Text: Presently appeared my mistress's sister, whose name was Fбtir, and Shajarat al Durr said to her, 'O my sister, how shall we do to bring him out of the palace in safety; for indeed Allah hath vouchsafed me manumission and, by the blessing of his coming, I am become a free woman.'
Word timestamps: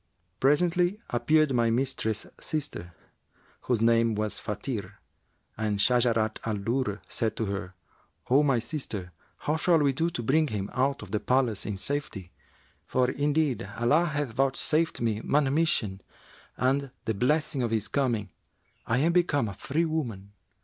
Presently 0.39 0.99
appeared 1.11 1.53
my 1.53 1.69
mistress's 1.69 2.33
sister, 2.43 2.91
whose 3.65 3.81
name 3.83 4.15
was 4.15 4.41
Fбtir, 4.41 4.93
and 5.55 5.77
Shajarat 5.77 6.39
al 6.43 6.55
Durr 6.57 6.99
said 7.07 7.35
to 7.37 7.45
her, 7.45 7.75
'O 8.27 8.41
my 8.41 8.57
sister, 8.57 9.11
how 9.45 9.57
shall 9.57 9.77
we 9.77 9.93
do 9.93 10.09
to 10.09 10.23
bring 10.23 10.47
him 10.47 10.71
out 10.73 11.03
of 11.03 11.11
the 11.11 11.19
palace 11.19 11.67
in 11.67 11.77
safety; 11.77 12.31
for 12.83 13.11
indeed 13.11 13.69
Allah 13.77 14.05
hath 14.05 14.31
vouchsafed 14.33 15.01
me 15.01 15.21
manumission 15.23 16.01
and, 16.57 16.81
by 16.81 16.89
the 17.05 17.13
blessing 17.13 17.61
of 17.61 17.69
his 17.69 17.87
coming, 17.87 18.31
I 18.87 18.97
am 18.97 19.11
become 19.13 19.47
a 19.47 19.53
free 19.53 19.85
woman.' 19.85 20.31